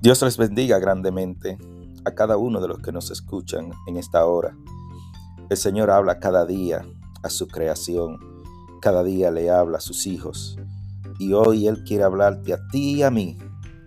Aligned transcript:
Dios 0.00 0.22
les 0.22 0.36
bendiga 0.36 0.78
grandemente 0.78 1.58
a 2.04 2.12
cada 2.12 2.36
uno 2.36 2.60
de 2.60 2.68
los 2.68 2.78
que 2.78 2.92
nos 2.92 3.10
escuchan 3.10 3.72
en 3.88 3.96
esta 3.96 4.24
hora. 4.26 4.56
El 5.50 5.56
Señor 5.56 5.90
habla 5.90 6.20
cada 6.20 6.46
día 6.46 6.86
a 7.24 7.30
su 7.30 7.48
creación, 7.48 8.20
cada 8.80 9.02
día 9.02 9.32
le 9.32 9.50
habla 9.50 9.78
a 9.78 9.80
sus 9.80 10.06
hijos. 10.06 10.56
Y 11.18 11.32
hoy 11.32 11.66
Él 11.66 11.82
quiere 11.82 12.04
hablarte 12.04 12.52
a 12.52 12.64
ti 12.68 12.98
y 12.98 13.02
a 13.02 13.10
mí 13.10 13.38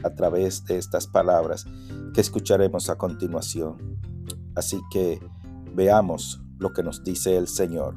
a 0.04 0.10
través 0.10 0.66
de 0.66 0.78
estas 0.78 1.08
palabras 1.08 1.66
que 2.14 2.20
escucharemos 2.20 2.90
a 2.90 2.98
continuación. 2.98 3.78
Así 4.54 4.82
que 4.92 5.22
veamos 5.74 6.42
lo 6.60 6.74
que 6.74 6.84
nos 6.84 7.06
dice 7.06 7.38
el 7.38 7.48
Señor. 7.48 7.96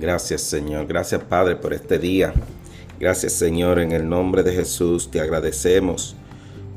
Gracias 0.00 0.42
Señor, 0.42 0.86
gracias 0.86 1.24
Padre 1.24 1.56
por 1.56 1.72
este 1.74 1.98
día. 1.98 2.32
Gracias 3.00 3.32
Señor, 3.32 3.80
en 3.80 3.90
el 3.90 4.08
nombre 4.08 4.44
de 4.44 4.52
Jesús 4.52 5.10
te 5.10 5.20
agradecemos 5.20 6.14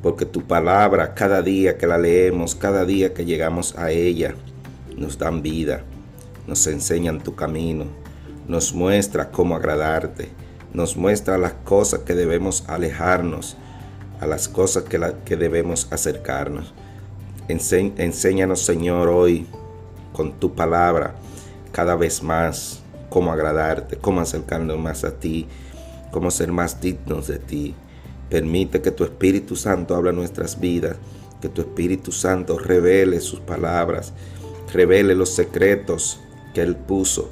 porque 0.01 0.25
tu 0.25 0.41
palabra 0.41 1.13
cada 1.13 1.43
día 1.43 1.77
que 1.77 1.85
la 1.85 1.99
leemos, 1.99 2.55
cada 2.55 2.83
día 2.83 3.13
que 3.13 3.23
llegamos 3.23 3.77
a 3.77 3.91
ella, 3.91 4.33
nos 4.97 5.19
dan 5.19 5.43
vida, 5.43 5.83
nos 6.47 6.65
enseñan 6.65 7.21
tu 7.21 7.35
camino, 7.35 7.85
nos 8.47 8.73
muestra 8.73 9.29
cómo 9.29 9.55
agradarte, 9.55 10.29
nos 10.73 10.97
muestra 10.97 11.37
las 11.37 11.53
cosas 11.53 11.99
que 11.99 12.15
debemos 12.15 12.63
alejarnos, 12.67 13.55
a 14.19 14.25
las 14.25 14.47
cosas 14.47 14.85
que, 14.85 14.99
que 15.25 15.37
debemos 15.37 15.87
acercarnos. 15.91 16.73
enséñanos 17.47 18.61
Señor 18.61 19.09
hoy 19.09 19.45
con 20.11 20.39
tu 20.39 20.55
palabra 20.55 21.13
cada 21.71 21.95
vez 21.95 22.23
más 22.23 22.80
cómo 23.11 23.33
agradarte, 23.33 23.97
cómo 23.97 24.21
acercarnos 24.21 24.79
más 24.79 25.03
a 25.03 25.19
ti, 25.19 25.45
cómo 26.11 26.31
ser 26.31 26.53
más 26.53 26.79
dignos 26.79 27.27
de 27.27 27.39
ti. 27.39 27.75
Permite 28.29 28.81
que 28.81 28.91
tu 28.91 29.03
Espíritu 29.03 29.57
Santo 29.57 29.97
hable 29.97 30.13
nuestras 30.13 30.61
vidas, 30.61 30.95
que 31.41 31.49
tu 31.49 31.59
Espíritu 31.59 32.13
Santo 32.13 32.57
revele 32.57 33.19
sus 33.19 33.41
palabras, 33.41 34.13
revele 34.71 35.13
los 35.13 35.27
secretos 35.27 36.21
que 36.53 36.61
Él 36.61 36.77
puso, 36.77 37.29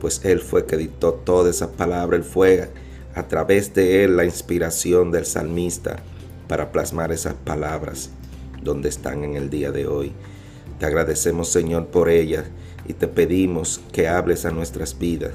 pues 0.00 0.20
Él 0.24 0.40
fue 0.40 0.66
que 0.66 0.76
dictó 0.76 1.12
todas 1.12 1.54
esas 1.54 1.68
palabras, 1.68 2.18
Él 2.18 2.24
fue 2.24 2.68
a 3.14 3.28
través 3.28 3.72
de 3.72 4.02
Él 4.02 4.16
la 4.16 4.24
inspiración 4.24 5.12
del 5.12 5.26
salmista 5.26 6.02
para 6.48 6.72
plasmar 6.72 7.12
esas 7.12 7.34
palabras 7.34 8.10
donde 8.64 8.88
están 8.88 9.22
en 9.22 9.36
el 9.36 9.48
día 9.48 9.70
de 9.70 9.86
hoy. 9.86 10.12
Te 10.80 10.86
agradecemos 10.86 11.52
Señor 11.52 11.86
por 11.86 12.08
ellas 12.08 12.46
y 12.90 12.92
te 12.92 13.06
pedimos 13.06 13.80
que 13.92 14.08
hables 14.08 14.44
a 14.44 14.50
nuestras 14.50 14.98
vidas, 14.98 15.32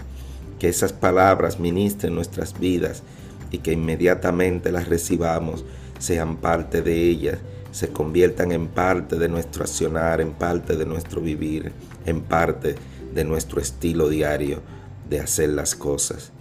que 0.59 0.67
esas 0.67 0.92
palabras 0.92 1.58
ministren 1.58 2.14
nuestras 2.14 2.59
vidas 2.59 3.02
y 3.50 3.59
que 3.59 3.72
inmediatamente 3.72 4.73
las 4.73 4.89
recibamos, 4.89 5.64
sean 5.97 6.36
parte 6.36 6.81
de 6.81 7.09
ellas, 7.09 7.39
se 7.72 7.88
conviertan 7.88 8.52
en 8.52 8.67
parte 8.67 9.17
de 9.17 9.30
nuestro 9.30 9.64
accionar, 9.64 10.20
en 10.20 10.34
parte 10.34 10.75
de 10.75 10.86
nuestro 10.86 11.22
vivir, 11.22 11.72
en 12.06 12.22
parte 12.22 12.75
de 13.14 13.23
nuestro 13.23 13.62
estilo 13.62 14.09
diario 14.09 14.62
de 15.09 15.22
hacer 15.22 15.50
las 15.50 15.75
cosas. 15.75 16.34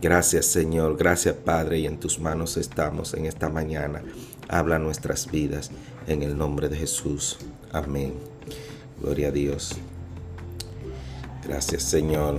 Gracias 0.00 0.46
Señor, 0.46 0.96
gracias 0.96 1.34
Padre, 1.34 1.80
y 1.80 1.86
en 1.86 2.00
tus 2.00 2.18
manos 2.18 2.56
estamos 2.56 3.12
en 3.12 3.26
esta 3.26 3.50
mañana. 3.50 4.02
Habla 4.48 4.78
nuestras 4.78 5.30
vidas 5.30 5.70
en 6.06 6.22
el 6.22 6.38
nombre 6.38 6.70
de 6.70 6.78
Jesús. 6.78 7.38
Amén. 7.72 8.14
Gloria 9.02 9.28
a 9.28 9.32
Dios. 9.32 9.76
Gracias 11.44 11.82
Señor. 11.82 12.38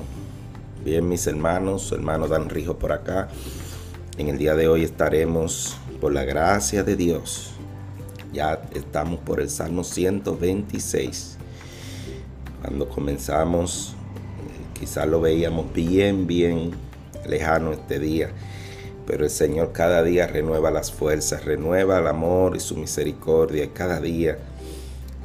Bien 0.86 1.10
mis 1.10 1.28
hermanos, 1.28 1.92
hermano 1.92 2.30
Dan 2.30 2.50
Rijo 2.50 2.78
por 2.78 2.94
acá. 2.94 3.28
En 4.18 4.30
el 4.30 4.38
día 4.38 4.56
de 4.56 4.70
hoy 4.70 4.84
estaremos 4.86 5.76
por 6.00 6.14
la 6.14 6.24
gracia 6.24 6.86
de 6.86 6.96
Dios. 6.96 7.52
Ya 8.32 8.62
estamos 8.74 9.20
por 9.20 9.42
el 9.42 9.50
Salmo 9.50 9.84
126. 9.84 11.38
Cuando 12.62 12.88
comenzamos, 12.88 13.94
quizás 14.80 15.06
lo 15.06 15.20
veíamos 15.20 15.74
bien, 15.74 16.26
bien 16.26 16.72
lejano 17.28 17.74
este 17.74 18.00
día. 18.00 18.30
Pero 19.06 19.26
el 19.26 19.32
Señor 19.32 19.74
cada 19.74 20.02
día 20.02 20.28
renueva 20.28 20.72
las 20.72 20.94
fuerzas, 20.94 21.44
renueva 21.44 22.00
el 22.00 22.08
amor 22.08 22.56
y 22.56 22.62
su 22.62 22.78
misericordia. 22.78 23.70
Cada 23.74 24.00
día 24.00 24.38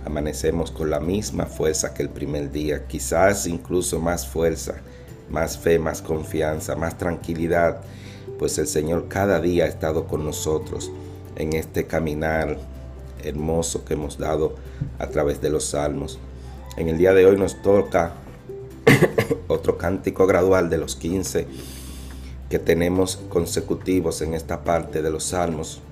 amanecemos 0.09 0.71
con 0.71 0.91
la 0.91 1.01
misma 1.01 1.47
fuerza 1.47 1.95
que 1.95 2.03
el 2.03 2.09
primer 2.09 2.51
día, 2.51 2.87
quizás 2.87 3.47
incluso 3.47 4.01
más 4.01 4.27
fuerza, 4.27 4.77
más 5.31 5.59
fe, 5.59 5.79
más 5.79 6.03
confianza, 6.03 6.75
más 6.77 6.97
tranquilidad, 6.97 7.83
pues 8.39 8.59
el 8.59 8.67
Señor 8.67 9.09
cada 9.09 9.41
día 9.41 9.65
ha 9.65 9.69
estado 9.69 10.07
con 10.07 10.25
nosotros 10.25 10.91
en 11.37 11.53
este 11.53 11.87
caminar 11.87 12.59
hermoso 13.23 13.85
que 13.85 13.95
hemos 13.95 14.19
dado 14.19 14.57
a 14.99 15.09
través 15.09 15.41
de 15.41 15.51
los 15.51 15.65
salmos. 15.67 16.19
En 16.77 16.89
el 16.89 16.97
día 16.97 17.13
de 17.13 17.27
hoy 17.27 17.37
nos 17.37 17.61
toca 17.61 18.13
otro 19.49 19.77
cántico 19.77 20.27
gradual 20.27 20.71
de 20.71 20.79
los 20.79 20.97
15 20.97 21.47
que 22.49 22.59
tenemos 22.59 23.17
consecutivos 23.29 24.23
en 24.23 24.33
esta 24.33 24.65
parte 24.65 25.03
de 25.03 25.11
los 25.11 25.25
salmos 25.25 25.83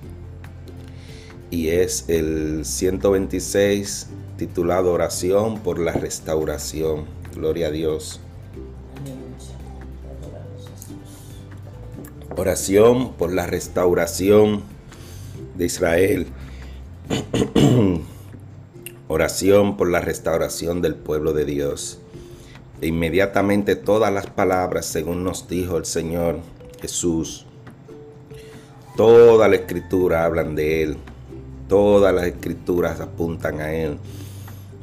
y 1.49 1.69
es 1.69 2.05
el 2.09 2.65
126 2.65 4.07
titulado 4.37 4.91
Oración 4.91 5.59
por 5.59 5.79
la 5.79 5.93
Restauración. 5.93 7.05
Gloria 7.33 7.67
a 7.67 7.71
Dios. 7.71 8.19
Oración 12.35 13.13
por 13.13 13.33
la 13.33 13.47
restauración 13.47 14.61
de 15.55 15.65
Israel. 15.65 16.27
Oración 19.07 19.77
por 19.77 19.89
la 19.89 20.01
restauración 20.01 20.81
del 20.81 20.95
pueblo 20.95 21.33
de 21.33 21.45
Dios. 21.45 21.99
E 22.81 22.87
inmediatamente 22.87 23.75
todas 23.75 24.13
las 24.13 24.27
palabras, 24.27 24.85
según 24.85 25.23
nos 25.23 25.47
dijo 25.47 25.77
el 25.77 25.85
Señor 25.85 26.41
Jesús, 26.79 27.47
toda 28.95 29.47
la 29.47 29.55
escritura 29.55 30.25
hablan 30.25 30.55
de 30.55 30.83
Él 30.83 30.97
Todas 31.67 32.13
las 32.13 32.25
escrituras 32.25 32.99
apuntan 33.01 33.59
a 33.61 33.73
Él. 33.73 33.97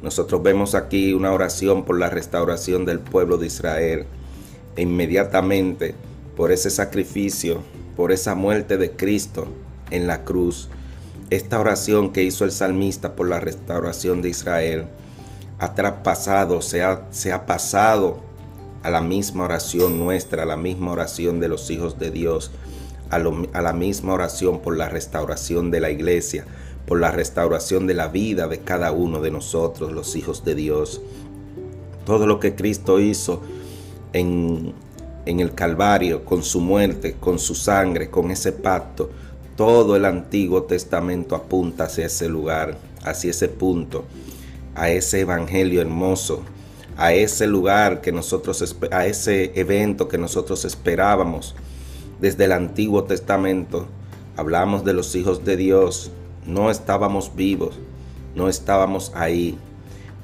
Nosotros 0.01 0.43
vemos 0.43 0.75
aquí 0.75 1.13
una 1.13 1.33
oración 1.33 1.83
por 1.83 1.97
la 1.97 2.09
restauración 2.09 2.85
del 2.85 2.99
pueblo 2.99 3.37
de 3.37 3.47
Israel. 3.47 4.05
E 4.75 4.81
inmediatamente 4.81 5.95
por 6.35 6.51
ese 6.51 6.69
sacrificio, 6.69 7.61
por 7.95 8.11
esa 8.11 8.35
muerte 8.35 8.77
de 8.77 8.91
Cristo 8.91 9.47
en 9.89 10.05
la 10.05 10.23
cruz, 10.23 10.69
esta 11.29 11.59
oración 11.59 12.13
que 12.13 12.23
hizo 12.23 12.45
el 12.45 12.51
salmista 12.51 13.15
por 13.15 13.27
la 13.27 13.39
restauración 13.39 14.21
de 14.21 14.29
Israel 14.29 14.85
ha 15.57 15.73
traspasado, 15.73 16.61
se 16.61 16.83
ha, 16.83 17.07
se 17.11 17.31
ha 17.31 17.45
pasado 17.45 18.19
a 18.83 18.89
la 18.89 19.01
misma 19.01 19.45
oración 19.45 19.97
nuestra, 19.97 20.43
a 20.43 20.45
la 20.45 20.57
misma 20.57 20.91
oración 20.91 21.39
de 21.39 21.47
los 21.47 21.71
hijos 21.71 21.97
de 21.97 22.11
Dios, 22.11 22.51
a, 23.09 23.15
a 23.15 23.61
la 23.61 23.73
misma 23.73 24.13
oración 24.13 24.59
por 24.59 24.77
la 24.77 24.89
restauración 24.89 25.71
de 25.71 25.79
la 25.79 25.89
iglesia, 25.89 26.45
por 26.87 26.99
la 26.99 27.11
restauración 27.11 27.87
de 27.87 27.93
la 27.93 28.07
vida 28.07 28.47
de 28.47 28.59
cada 28.59 28.91
uno 28.91 29.21
de 29.21 29.31
nosotros, 29.31 29.91
los 29.91 30.15
hijos 30.15 30.45
de 30.45 30.55
Dios. 30.55 31.01
Todo 32.05 32.27
lo 32.27 32.39
que 32.39 32.55
Cristo 32.55 32.99
hizo 32.99 33.41
en, 34.13 34.73
en 35.25 35.39
el 35.39 35.53
Calvario, 35.55 36.23
con 36.23 36.43
su 36.43 36.61
muerte, 36.61 37.15
con 37.19 37.39
su 37.39 37.55
sangre, 37.55 38.09
con 38.09 38.29
ese 38.31 38.51
pacto, 38.51 39.09
todo 39.55 39.95
el 39.95 40.05
Antiguo 40.05 40.63
Testamento 40.63 41.35
apunta 41.35 41.85
hacia 41.85 42.05
ese 42.05 42.27
lugar, 42.27 42.77
hacia 43.03 43.31
ese 43.31 43.47
punto, 43.47 44.03
a 44.75 44.89
ese 44.89 45.21
evangelio 45.21 45.81
hermoso, 45.81 46.41
a 46.97 47.13
ese 47.13 47.47
lugar 47.47 48.01
que 48.01 48.11
nosotros, 48.11 48.75
a 48.91 49.05
ese 49.05 49.51
evento 49.59 50.07
que 50.07 50.17
nosotros 50.17 50.65
esperábamos 50.65 51.55
desde 52.19 52.45
el 52.45 52.51
Antiguo 52.51 53.05
Testamento. 53.05 53.87
Hablamos 54.37 54.83
de 54.83 54.93
los 54.93 55.15
hijos 55.15 55.45
de 55.45 55.57
Dios, 55.57 56.11
no 56.47 56.69
estábamos 56.69 57.35
vivos, 57.35 57.79
no 58.35 58.49
estábamos 58.49 59.11
ahí, 59.15 59.57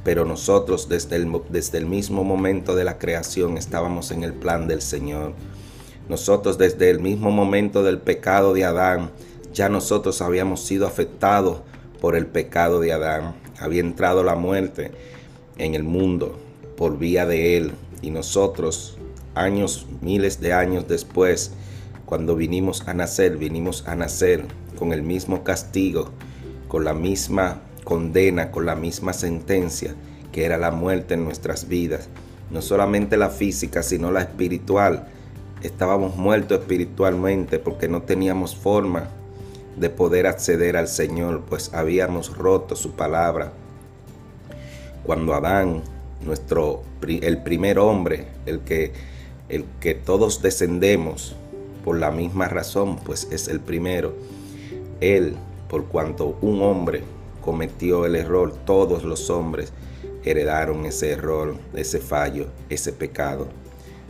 pero 0.03 0.25
nosotros 0.25 0.89
desde 0.89 1.15
el, 1.15 1.31
desde 1.50 1.77
el 1.77 1.85
mismo 1.85 2.23
momento 2.23 2.75
de 2.75 2.83
la 2.83 2.97
creación 2.97 3.57
estábamos 3.57 4.12
en 4.12 4.23
el 4.23 4.33
plan 4.33 4.68
del 4.68 4.81
Señor. 4.81 5.33
Nosotros 6.09 6.57
desde 6.57 6.89
el 6.89 7.00
mismo 7.00 7.31
momento 7.31 7.83
del 7.83 8.00
pecado 8.00 8.53
de 8.53 8.65
Adán, 8.65 9.12
ya 9.53 9.69
nosotros 9.69 10.21
habíamos 10.21 10.62
sido 10.62 10.88
afectados 10.88 11.62
por 12.00 12.15
el 12.15 12.25
pecado 12.25 12.79
de 12.79 12.94
Adán. 12.94 13.35
Había 13.59 13.81
entrado 13.81 14.24
la 14.24 14.35
muerte 14.35 14.91
en 15.57 15.75
el 15.75 15.83
mundo 15.83 16.39
por 16.75 16.97
vía 16.97 17.25
de 17.25 17.57
él. 17.57 17.71
Y 18.01 18.09
nosotros, 18.09 18.97
años, 19.35 19.85
miles 20.01 20.41
de 20.41 20.53
años 20.53 20.88
después, 20.88 21.53
cuando 22.06 22.35
vinimos 22.35 22.88
a 22.88 22.94
nacer, 22.94 23.38
vinimos 23.38 23.88
a 23.88 23.95
nacer 23.95 24.45
con 24.81 24.93
el 24.93 25.03
mismo 25.03 25.43
castigo, 25.43 26.09
con 26.67 26.85
la 26.85 26.95
misma 26.95 27.61
condena, 27.83 28.49
con 28.49 28.65
la 28.65 28.73
misma 28.73 29.13
sentencia 29.13 29.93
que 30.31 30.43
era 30.43 30.57
la 30.57 30.71
muerte 30.71 31.13
en 31.13 31.23
nuestras 31.23 31.67
vidas. 31.67 32.09
No 32.49 32.63
solamente 32.63 33.15
la 33.15 33.29
física, 33.29 33.83
sino 33.83 34.09
la 34.09 34.21
espiritual. 34.21 35.07
Estábamos 35.61 36.15
muertos 36.15 36.61
espiritualmente 36.61 37.59
porque 37.59 37.87
no 37.87 38.01
teníamos 38.01 38.55
forma 38.55 39.07
de 39.77 39.91
poder 39.91 40.25
acceder 40.25 40.75
al 40.75 40.87
Señor, 40.87 41.43
pues 41.47 41.71
habíamos 41.75 42.35
roto 42.35 42.75
su 42.75 42.93
palabra. 42.93 43.53
Cuando 45.03 45.35
Adán, 45.35 45.83
nuestro 46.25 46.81
el 47.07 47.43
primer 47.43 47.77
hombre, 47.77 48.29
el 48.47 48.61
que 48.61 48.93
el 49.47 49.63
que 49.79 49.93
todos 49.93 50.41
descendemos 50.41 51.35
por 51.85 51.99
la 51.99 52.09
misma 52.09 52.47
razón, 52.47 52.97
pues 52.97 53.27
es 53.29 53.47
el 53.47 53.59
primero. 53.59 54.40
Él, 55.01 55.36
por 55.68 55.86
cuanto 55.86 56.38
un 56.42 56.62
hombre 56.62 57.03
cometió 57.42 58.06
el 58.06 58.15
error, 58.15 58.53
todos 58.65 59.03
los 59.03 59.30
hombres 59.30 59.74
heredaron 60.24 60.86
ese 60.86 61.12
error, 61.12 61.56
ese 61.74 62.00
fallo, 62.00 62.48
ese 62.69 62.94
pecado. 62.94 63.48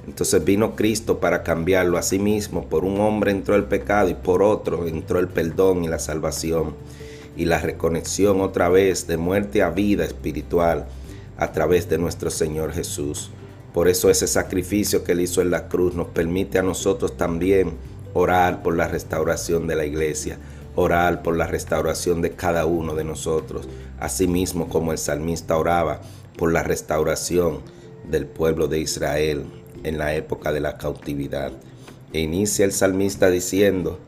Entonces 0.06 0.44
vino 0.44 0.76
Cristo 0.76 1.20
para 1.20 1.44
cambiarlo 1.44 1.98
a 1.98 2.02
sí 2.02 2.20
mismo. 2.20 2.66
Por 2.66 2.84
un 2.84 3.00
hombre 3.00 3.32
entró 3.32 3.56
el 3.56 3.66
pecado 3.66 4.10
y 4.10 4.16
por 4.16 4.42
otro 4.44 4.88
entró 4.88 5.20
el 5.20 5.28
perdón 5.28 5.84
y 5.84 5.88
la 5.88 6.00
salvación 6.00 6.76
y 7.38 7.46
la 7.46 7.60
reconexión 7.60 8.42
otra 8.42 8.68
vez 8.70 9.08
de 9.08 9.18
muerte 9.18 9.62
a 9.62 9.70
vida 9.70 10.04
espiritual 10.04 10.88
a 11.38 11.52
través 11.52 11.88
de 11.88 11.98
nuestro 11.98 12.30
Señor 12.30 12.74
Jesús. 12.74 13.32
Por 13.74 13.88
eso 13.88 14.10
ese 14.10 14.28
sacrificio 14.28 15.04
que 15.04 15.14
él 15.14 15.22
hizo 15.22 15.42
en 15.42 15.52
la 15.52 15.70
cruz 15.70 15.96
nos 15.96 16.08
permite 16.08 16.60
a 16.60 16.64
nosotros 16.64 17.16
también 17.16 17.78
orar 18.14 18.62
por 18.64 18.76
la 18.76 18.88
restauración 18.88 19.68
de 19.68 19.76
la 19.76 19.86
iglesia, 19.86 20.38
orar 20.75 21.21
por 21.23 21.38
la 21.38 21.47
restauración 21.47 22.21
de 22.21 22.31
cada 22.31 22.65
uno 22.65 22.95
de 22.95 23.03
nosotros, 23.03 23.68
asimismo 24.00 24.69
como 24.69 24.91
el 24.91 24.97
salmista 24.97 25.57
oraba 25.57 26.01
por 26.38 26.51
la 26.51 26.63
restauración 26.63 27.62
del 28.09 28.25
pueblo 28.25 28.68
de 28.68 28.79
Israel 28.79 29.45
en 29.83 29.97
la 29.97 30.15
época 30.15 30.51
de 30.51 30.59
la 30.59 30.77
cautividad. 30.77 31.51
E 32.13 32.19
inicia 32.19 32.65
el 32.65 32.71
salmista 32.71 33.29
diciendo, 33.29 34.00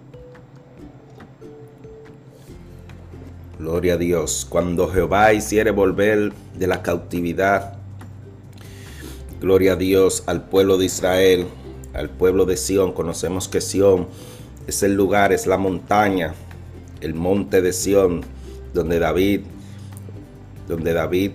Gloria 3.60 3.94
a 3.94 3.98
Dios, 3.98 4.46
cuando 4.50 4.90
Jehová 4.90 5.32
hiciere 5.32 5.72
volver 5.72 6.34
de 6.58 6.68
la 6.68 6.82
cautividad, 6.82 7.78
gloria 9.40 9.74
a 9.74 9.76
Dios 9.78 10.24
al 10.26 10.50
pueblo 10.50 10.78
de 10.78 10.86
Israel, 10.86 11.48
al 11.94 12.10
pueblo 12.10 12.46
de 12.46 12.58
Sión. 12.58 12.92
Conocemos 12.92 13.48
que 13.48 13.62
Sión 13.62 14.08
es 14.68 14.84
el 14.84 14.96
lugar, 14.96 15.32
es 15.32 15.48
la 15.48 15.58
montaña, 15.58 16.34
el 17.04 17.14
monte 17.14 17.62
de 17.62 17.74
Sión, 17.74 18.22
donde 18.74 19.00
David, 19.00 19.42
donde 20.68 20.94
David 20.94 21.32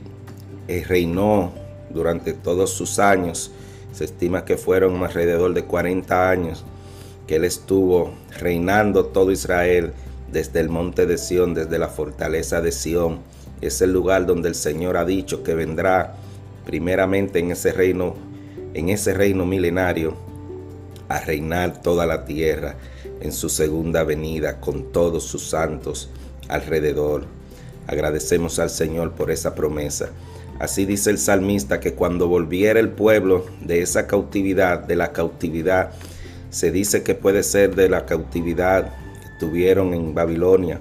eh, 0.66 0.84
reinó 0.86 1.52
durante 1.90 2.32
todos 2.32 2.70
sus 2.70 2.98
años 2.98 3.52
se 3.92 4.04
estima 4.04 4.44
que 4.44 4.56
fueron 4.56 5.02
alrededor 5.02 5.54
de 5.54 5.64
40 5.64 6.30
años 6.30 6.64
que 7.26 7.36
él 7.36 7.44
estuvo 7.44 8.12
reinando 8.38 9.06
todo 9.06 9.32
Israel 9.32 9.92
desde 10.30 10.60
el 10.60 10.68
monte 10.68 11.04
de 11.04 11.18
Sión, 11.18 11.52
desde 11.52 11.78
la 11.78 11.88
fortaleza 11.88 12.60
de 12.60 12.70
Sión. 12.72 13.18
Es 13.60 13.82
el 13.82 13.92
lugar 13.92 14.24
donde 14.24 14.48
el 14.48 14.54
Señor 14.54 14.96
ha 14.96 15.04
dicho 15.04 15.42
que 15.42 15.54
vendrá 15.54 16.14
primeramente 16.64 17.40
en 17.40 17.50
ese 17.50 17.72
reino, 17.72 18.14
en 18.72 18.88
ese 18.88 19.14
reino 19.14 19.44
milenario, 19.44 20.14
a 21.08 21.20
reinar 21.20 21.82
toda 21.82 22.06
la 22.06 22.24
tierra 22.24 22.76
en 23.20 23.32
su 23.32 23.48
segunda 23.48 24.04
venida 24.04 24.60
con 24.60 24.92
todos 24.92 25.24
sus 25.24 25.42
santos 25.42 26.10
alrededor. 26.48 27.24
Agradecemos 27.86 28.58
al 28.58 28.70
Señor 28.70 29.12
por 29.12 29.30
esa 29.30 29.54
promesa. 29.54 30.10
Así 30.58 30.84
dice 30.84 31.10
el 31.10 31.18
salmista 31.18 31.80
que 31.80 31.94
cuando 31.94 32.28
volviera 32.28 32.80
el 32.80 32.90
pueblo 32.90 33.46
de 33.60 33.80
esa 33.80 34.06
cautividad, 34.06 34.80
de 34.80 34.96
la 34.96 35.12
cautividad, 35.12 35.92
se 36.50 36.70
dice 36.70 37.02
que 37.02 37.14
puede 37.14 37.42
ser 37.42 37.74
de 37.76 37.88
la 37.88 38.06
cautividad 38.06 38.92
que 39.22 39.28
tuvieron 39.38 39.94
en 39.94 40.14
Babilonia. 40.14 40.80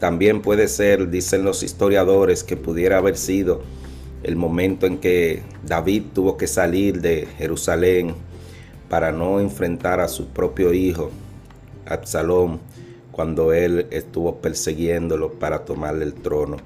También 0.00 0.42
puede 0.42 0.68
ser, 0.68 1.10
dicen 1.10 1.44
los 1.44 1.62
historiadores, 1.62 2.44
que 2.44 2.56
pudiera 2.56 2.98
haber 2.98 3.16
sido 3.16 3.62
el 4.22 4.36
momento 4.36 4.86
en 4.86 4.98
que 4.98 5.42
David 5.64 6.04
tuvo 6.14 6.36
que 6.36 6.46
salir 6.46 7.00
de 7.00 7.28
Jerusalén 7.36 8.14
para 8.94 9.10
no 9.10 9.40
enfrentar 9.40 9.98
a 9.98 10.06
su 10.06 10.28
propio 10.28 10.72
hijo, 10.72 11.10
Absalón, 11.84 12.60
cuando 13.10 13.52
él 13.52 13.88
estuvo 13.90 14.36
persiguiéndolo 14.36 15.32
para 15.32 15.64
tomarle 15.64 16.04
el 16.04 16.14
trono. 16.14 16.58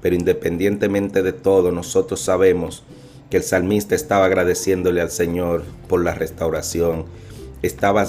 Pero 0.00 0.16
independientemente 0.16 1.22
de 1.22 1.32
todo, 1.32 1.70
nosotros 1.70 2.20
sabemos 2.20 2.82
que 3.30 3.36
el 3.36 3.44
salmista 3.44 3.94
estaba 3.94 4.24
agradeciéndole 4.24 5.00
al 5.00 5.12
Señor 5.12 5.62
por 5.86 6.02
la 6.02 6.14
restauración. 6.14 7.04
Estaba 7.62 8.06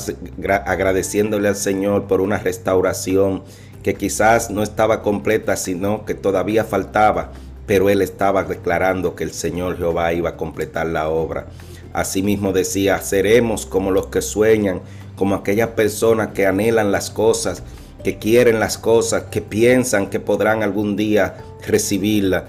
agradeciéndole 0.66 1.48
al 1.48 1.56
Señor 1.56 2.08
por 2.08 2.22
una 2.22 2.40
restauración 2.40 3.44
que 3.84 3.94
quizás 3.94 4.50
no 4.50 4.64
estaba 4.64 5.04
completa, 5.04 5.58
sino 5.58 6.06
que 6.06 6.16
todavía 6.16 6.64
faltaba, 6.64 7.34
pero 7.68 7.92
él 7.92 8.02
estaba 8.02 8.46
declarando 8.46 9.14
que 9.14 9.24
el 9.24 9.32
Señor 9.32 9.78
Jehová 9.78 10.12
iba 10.12 10.32
a 10.32 10.38
completar 10.38 10.88
la 10.88 11.08
obra. 11.10 11.50
Asimismo 11.94 12.52
decía, 12.52 13.00
seremos 13.02 13.68
como 13.68 13.92
los 13.92 14.08
que 14.08 14.22
sueñan, 14.22 14.82
como 15.16 15.36
aquellas 15.36 15.70
personas 15.70 16.30
que 16.30 16.48
anhelan 16.48 16.92
las 16.92 17.12
cosas, 17.12 17.62
que 18.04 18.18
quieren 18.18 18.60
las 18.60 18.78
cosas, 18.78 19.26
que 19.32 19.42
piensan 19.42 20.10
que 20.10 20.20
podrán 20.20 20.64
algún 20.64 20.96
día 20.96 21.38
recibirla, 21.66 22.46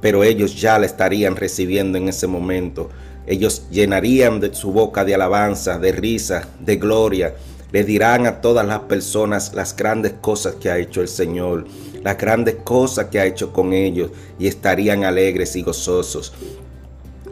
pero 0.00 0.22
ellos 0.22 0.60
ya 0.60 0.78
la 0.78 0.86
estarían 0.86 1.36
recibiendo 1.36 1.98
en 1.98 2.08
ese 2.08 2.26
momento. 2.26 2.90
Ellos 3.26 3.66
llenarían 3.70 4.38
de 4.38 4.54
su 4.54 4.70
boca 4.72 5.04
de 5.04 5.14
alabanza, 5.14 5.78
de 5.78 5.90
risa, 5.92 6.48
de 6.60 6.76
gloria. 6.76 7.34
Le 7.72 7.82
dirán 7.82 8.26
a 8.26 8.40
todas 8.40 8.64
las 8.64 8.80
personas 8.80 9.52
las 9.52 9.74
grandes 9.74 10.12
cosas 10.20 10.54
que 10.54 10.70
ha 10.70 10.78
hecho 10.78 11.00
el 11.00 11.08
Señor, 11.08 11.66
las 12.04 12.16
grandes 12.16 12.54
cosas 12.62 13.06
que 13.06 13.18
ha 13.18 13.26
hecho 13.26 13.52
con 13.52 13.72
ellos 13.72 14.10
y 14.38 14.46
estarían 14.46 15.02
alegres 15.02 15.56
y 15.56 15.62
gozosos. 15.62 16.32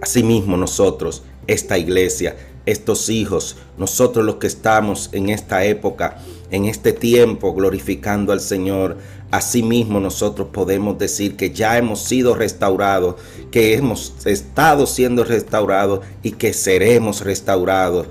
Asimismo 0.03 0.57
nosotros, 0.57 1.23
esta 1.47 1.79
iglesia, 1.79 2.37
estos 2.67 3.09
hijos, 3.11 3.57
nosotros 3.77 4.25
los 4.25 4.37
que 4.37 4.47
estamos 4.47 5.11
en 5.13 5.29
esta 5.29 5.65
época, 5.65 6.19
en 6.51 6.67
este 6.67 6.93
tiempo 6.93 7.53
glorificando 7.53 8.33
al 8.33 8.41
Señor, 8.41 8.97
asimismo 9.31 10.01
nosotros 10.01 10.49
podemos 10.53 10.99
decir 10.99 11.37
que 11.37 11.51
ya 11.51 11.77
hemos 11.77 12.01
sido 12.05 12.35
restaurados, 12.35 13.17
que 13.51 13.75
hemos 13.75 14.15
estado 14.27 14.87
siendo 14.87 15.25
restaurados 15.25 16.01
y 16.23 16.33
que 16.33 16.53
seremos 16.53 17.21
restaurados. 17.23 18.07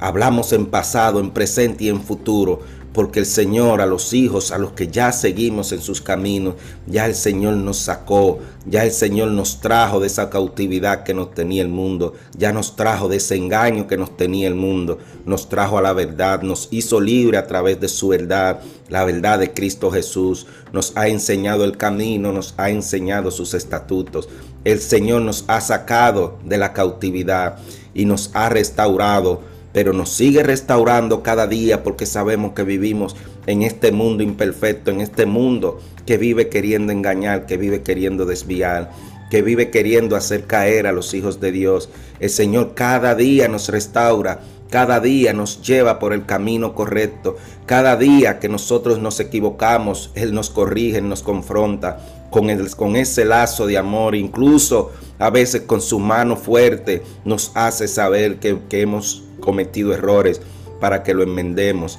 Hablamos 0.00 0.52
en 0.52 0.66
pasado, 0.66 1.20
en 1.20 1.30
presente 1.30 1.84
y 1.84 1.88
en 1.88 2.00
futuro, 2.00 2.60
porque 2.92 3.20
el 3.20 3.26
Señor 3.26 3.80
a 3.80 3.86
los 3.86 4.12
hijos, 4.12 4.52
a 4.52 4.58
los 4.58 4.72
que 4.72 4.88
ya 4.88 5.12
seguimos 5.12 5.72
en 5.72 5.80
sus 5.80 6.00
caminos, 6.00 6.54
ya 6.86 7.06
el 7.06 7.14
Señor 7.14 7.54
nos 7.54 7.78
sacó, 7.78 8.40
ya 8.66 8.84
el 8.84 8.92
Señor 8.92 9.30
nos 9.30 9.60
trajo 9.60 10.00
de 10.00 10.06
esa 10.06 10.28
cautividad 10.28 11.02
que 11.02 11.14
nos 11.14 11.34
tenía 11.34 11.62
el 11.62 11.68
mundo, 11.68 12.14
ya 12.36 12.52
nos 12.52 12.76
trajo 12.76 13.08
de 13.08 13.16
ese 13.16 13.36
engaño 13.36 13.86
que 13.86 13.96
nos 13.96 14.16
tenía 14.16 14.46
el 14.46 14.54
mundo, 14.54 14.98
nos 15.24 15.48
trajo 15.48 15.78
a 15.78 15.82
la 15.82 15.92
verdad, 15.92 16.42
nos 16.42 16.68
hizo 16.70 17.00
libre 17.00 17.38
a 17.38 17.46
través 17.46 17.80
de 17.80 17.88
su 17.88 18.08
verdad, 18.08 18.60
la 18.88 19.04
verdad 19.04 19.38
de 19.38 19.52
Cristo 19.52 19.90
Jesús, 19.90 20.46
nos 20.72 20.96
ha 20.96 21.08
enseñado 21.08 21.64
el 21.64 21.76
camino, 21.76 22.32
nos 22.32 22.54
ha 22.58 22.68
enseñado 22.70 23.30
sus 23.30 23.54
estatutos. 23.54 24.28
El 24.64 24.80
Señor 24.80 25.22
nos 25.22 25.44
ha 25.48 25.60
sacado 25.60 26.38
de 26.44 26.58
la 26.58 26.72
cautividad 26.72 27.58
y 27.94 28.04
nos 28.04 28.30
ha 28.34 28.48
restaurado 28.48 29.51
pero 29.72 29.92
nos 29.92 30.10
sigue 30.10 30.42
restaurando 30.42 31.22
cada 31.22 31.46
día 31.46 31.82
porque 31.82 32.06
sabemos 32.06 32.52
que 32.52 32.62
vivimos 32.62 33.16
en 33.46 33.62
este 33.62 33.92
mundo 33.92 34.22
imperfecto, 34.22 34.90
en 34.90 35.00
este 35.00 35.26
mundo 35.26 35.80
que 36.06 36.18
vive 36.18 36.48
queriendo 36.48 36.92
engañar, 36.92 37.46
que 37.46 37.56
vive 37.56 37.82
queriendo 37.82 38.26
desviar, 38.26 38.90
que 39.30 39.42
vive 39.42 39.70
queriendo 39.70 40.16
hacer 40.16 40.46
caer 40.46 40.86
a 40.86 40.92
los 40.92 41.14
hijos 41.14 41.40
de 41.40 41.52
Dios. 41.52 41.88
El 42.20 42.30
Señor 42.30 42.74
cada 42.74 43.14
día 43.14 43.48
nos 43.48 43.68
restaura, 43.68 44.40
cada 44.68 45.00
día 45.00 45.32
nos 45.32 45.62
lleva 45.62 45.98
por 45.98 46.12
el 46.12 46.26
camino 46.26 46.74
correcto, 46.74 47.36
cada 47.66 47.96
día 47.96 48.38
que 48.38 48.48
nosotros 48.48 48.98
nos 48.98 49.20
equivocamos, 49.20 50.10
Él 50.14 50.34
nos 50.34 50.50
corrige, 50.50 51.00
nos 51.00 51.22
confronta 51.22 51.98
con, 52.30 52.48
con 52.76 52.96
ese 52.96 53.24
lazo 53.24 53.66
de 53.66 53.78
amor, 53.78 54.14
incluso 54.14 54.90
a 55.18 55.30
veces 55.30 55.62
con 55.62 55.80
su 55.80 55.98
mano 55.98 56.36
fuerte 56.36 57.02
nos 57.24 57.52
hace 57.54 57.86
saber 57.86 58.40
que, 58.40 58.58
que 58.68 58.80
hemos 58.80 59.22
cometido 59.42 59.92
errores, 59.92 60.40
para 60.80 61.02
que 61.02 61.12
lo 61.12 61.22
enmendemos, 61.22 61.98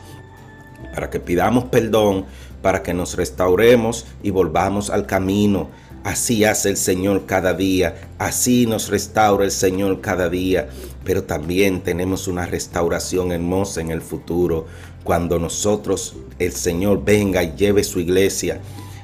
para 0.96 1.12
que 1.12 1.20
pidamos 1.20 1.66
perdón, 1.66 2.26
para 2.64 2.82
que 2.82 2.96
nos 2.96 3.16
restauremos 3.16 4.08
y 4.24 4.32
volvamos 4.32 4.90
al 4.90 5.06
camino. 5.06 5.70
Así 6.04 6.44
hace 6.44 6.70
el 6.70 6.78
Señor 6.78 7.26
cada 7.28 7.54
día, 7.54 8.10
así 8.18 8.66
nos 8.66 8.90
restaura 8.90 9.46
el 9.46 9.52
Señor 9.52 10.02
cada 10.02 10.28
día, 10.28 10.68
pero 11.06 11.24
también 11.24 11.82
tenemos 11.82 12.28
una 12.28 12.46
restauración 12.46 13.32
hermosa 13.32 13.80
en 13.80 13.92
el 13.92 14.02
futuro, 14.02 14.66
cuando 15.04 15.40
nosotros, 15.40 16.16
el 16.40 16.52
Señor 16.52 17.06
venga 17.06 17.44
y 17.44 17.54
lleve 17.56 17.84
su 17.84 18.00
iglesia 18.00 18.60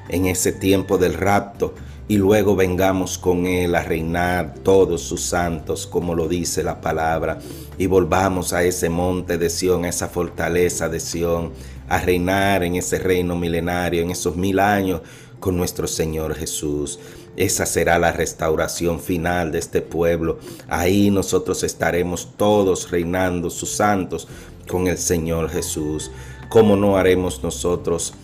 en 0.10 0.26
ese 0.26 0.52
tiempo 0.52 0.98
del 0.98 1.14
rapto, 1.14 1.74
y 2.10 2.18
luego 2.18 2.56
vengamos 2.56 3.20
con 3.20 3.46
Él 3.46 3.76
a 3.76 3.84
reinar 3.84 4.56
todos 4.64 5.00
sus 5.02 5.22
santos, 5.22 5.86
como 5.86 6.16
lo 6.16 6.28
dice 6.28 6.64
la 6.64 6.82
palabra, 6.82 7.38
y 7.78 7.86
volvamos 7.86 8.52
a 8.52 8.64
ese 8.64 8.90
monte 8.90 9.38
de 9.38 9.48
Sión, 9.52 9.86
a 9.86 9.90
esa 9.90 10.10
fortaleza 10.10 10.90
de 10.90 11.00
Sión, 11.00 11.52
a 11.88 12.00
reinar 12.00 12.64
en 12.64 12.76
ese 12.76 12.98
reino 12.98 13.36
milenario, 13.36 14.02
en 14.02 14.10
esos 14.10 14.36
mil 14.36 14.60
años 14.60 15.02
con 15.40 15.56
nuestro 15.56 15.88
Señor 15.88 16.34
Jesús. 16.34 17.00
Esa 17.38 17.68
será 17.68 18.00
la 18.00 18.12
restauración 18.12 19.00
final 19.00 19.52
de 19.52 19.60
este 19.60 19.84
pueblo. 19.84 20.40
Ahí 20.68 21.12
nosotros 21.12 21.62
estaremos 21.62 22.30
todos 22.38 22.90
reinando 22.90 23.52
sus 23.52 23.70
santos 23.70 24.28
con 24.68 24.88
el 24.88 24.98
Señor 24.98 25.52
Jesús. 25.52 26.10
¿Cómo 26.50 26.76
no 26.76 26.98
haremos 26.98 27.44
nosotros? 27.44 28.16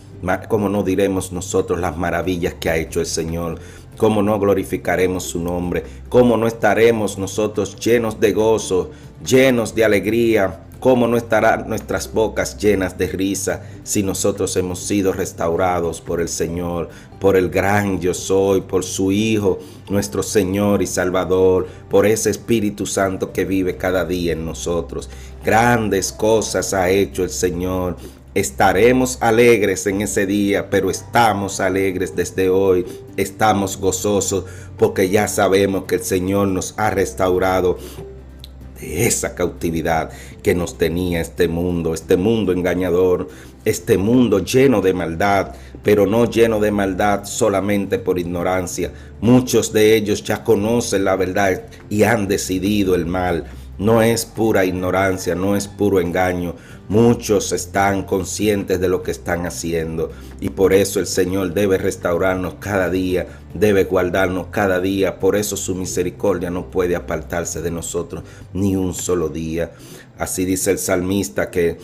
¿Cómo 0.48 0.70
no 0.70 0.84
diremos 0.84 1.32
nosotros 1.32 1.80
las 1.80 1.98
maravillas 1.98 2.56
que 2.56 2.70
ha 2.70 2.78
hecho 2.78 3.00
el 3.00 3.06
Señor? 3.06 3.60
¿Cómo 3.98 4.24
no 4.24 4.40
glorificaremos 4.40 5.24
su 5.24 5.40
nombre? 5.40 5.84
¿Cómo 6.10 6.36
no 6.36 6.48
estaremos 6.48 7.18
nosotros 7.18 7.76
llenos 7.76 8.20
de 8.20 8.34
gozo, 8.34 8.90
llenos 9.24 9.76
de 9.76 9.86
alegría, 9.86 10.66
¿Cómo 10.86 11.08
no 11.08 11.18
estarán 11.18 11.68
nuestras 11.68 12.14
bocas 12.14 12.60
llenas 12.60 12.96
de 12.96 13.08
risa 13.08 13.64
si 13.84 14.04
nosotros 14.04 14.56
hemos 14.56 14.78
sido 14.78 15.14
restaurados 15.14 16.00
por 16.00 16.22
el 16.22 16.30
Señor, 16.30 16.90
por 17.20 17.36
el 17.38 17.50
gran 17.50 18.00
yo 18.00 18.14
soy, 18.14 18.62
por 18.62 18.84
su 18.84 19.12
Hijo, 19.12 19.58
nuestro 19.90 20.22
Señor 20.22 20.84
y 20.84 20.86
Salvador, 20.86 21.66
por 21.90 22.06
ese 22.06 22.30
Espíritu 22.30 22.86
Santo 22.86 23.34
que 23.34 23.46
vive 23.46 23.78
cada 23.78 24.06
día 24.06 24.34
en 24.34 24.46
nosotros? 24.46 25.10
Grandes 25.44 26.12
cosas 26.12 26.72
ha 26.76 26.88
hecho 26.90 27.24
el 27.24 27.32
Señor. 27.32 27.98
Estaremos 28.36 29.18
alegres 29.22 29.88
en 29.88 30.02
ese 30.02 30.26
día, 30.26 30.70
pero 30.70 30.92
estamos 30.92 31.62
alegres 31.62 32.18
desde 32.18 32.50
hoy. 32.50 32.86
Estamos 33.16 33.78
gozosos 33.78 34.44
porque 34.78 35.08
ya 35.08 35.30
sabemos 35.30 35.86
que 35.86 35.96
el 35.96 36.04
Señor 36.04 36.50
nos 36.50 36.74
ha 36.76 36.90
restaurado 36.90 37.78
de 38.78 39.08
esa 39.08 39.36
cautividad 39.36 40.12
que 40.44 40.54
nos 40.54 40.78
tenía 40.78 41.22
este 41.22 41.48
mundo, 41.48 41.94
este 41.94 42.18
mundo 42.18 42.52
engañador, 42.52 43.30
este 43.64 43.98
mundo 43.98 44.40
lleno 44.40 44.82
de 44.82 44.94
maldad, 44.94 45.54
pero 45.82 46.06
no 46.06 46.30
lleno 46.30 46.60
de 46.60 46.72
maldad 46.72 47.24
solamente 47.24 48.00
por 48.00 48.20
ignorancia. 48.20 48.92
Muchos 49.22 49.72
de 49.72 49.96
ellos 49.96 50.26
ya 50.26 50.44
conocen 50.44 51.06
la 51.06 51.16
verdad 51.16 51.64
y 51.90 52.04
han 52.04 52.28
decidido 52.28 52.96
el 52.96 53.06
mal. 53.06 53.46
No 53.78 54.02
es 54.02 54.26
pura 54.26 54.64
ignorancia, 54.64 55.36
no 55.36 55.56
es 55.56 55.68
puro 55.68 56.00
engaño. 56.00 56.56
Muchos 56.88 57.52
están 57.52 58.04
conscientes 58.04 58.80
de 58.80 58.88
lo 58.88 59.04
que 59.04 59.12
están 59.12 59.46
haciendo 59.46 60.12
y 60.40 60.50
por 60.50 60.72
eso 60.72 61.00
el 61.00 61.08
Señor 61.08 61.54
debe 61.54 61.78
restaurarnos 61.78 62.56
cada 62.60 62.90
día, 62.90 63.28
debe 63.54 63.84
guardarnos 63.84 64.48
cada 64.52 64.80
día. 64.80 65.20
Por 65.20 65.36
eso 65.36 65.58
su 65.58 65.76
misericordia 65.76 66.50
no 66.50 66.72
puede 66.72 66.96
apartarse 66.96 67.62
de 67.62 67.72
nosotros 67.72 68.24
ni 68.54 68.76
un 68.76 68.94
solo 68.94 69.30
día. 69.30 69.72
Así 70.18 70.46
dice 70.46 70.72
el 70.72 70.80
salmista 70.80 71.52
que 71.52 71.78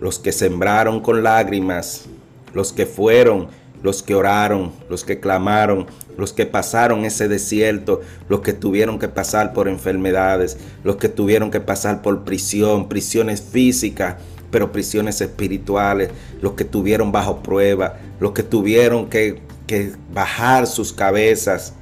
los 0.00 0.18
que 0.18 0.32
sembraron 0.32 1.00
con 1.00 1.22
lágrimas, 1.22 2.06
los 2.54 2.72
que 2.72 2.86
fueron 2.86 3.48
los 3.82 4.02
que 4.02 4.14
oraron, 4.14 4.72
los 4.88 5.04
que 5.04 5.20
clamaron, 5.20 5.86
los 6.16 6.32
que 6.32 6.46
pasaron 6.46 7.04
ese 7.04 7.28
desierto, 7.28 8.00
los 8.28 8.40
que 8.40 8.52
tuvieron 8.52 8.98
que 8.98 9.08
pasar 9.08 9.52
por 9.52 9.68
enfermedades, 9.68 10.56
los 10.84 10.96
que 10.96 11.08
tuvieron 11.08 11.50
que 11.50 11.60
pasar 11.60 12.02
por 12.02 12.24
prisión, 12.24 12.88
prisiones 12.88 13.40
físicas, 13.42 14.16
pero 14.50 14.72
prisiones 14.72 15.20
espirituales, 15.20 16.10
los 16.40 16.52
que 16.52 16.64
tuvieron 16.64 17.12
bajo 17.12 17.42
prueba, 17.42 17.98
los 18.20 18.32
que 18.32 18.42
tuvieron 18.42 19.08
que, 19.08 19.40
que 19.66 19.92
bajar 20.12 20.66
sus 20.66 20.92
cabezas 20.92 21.74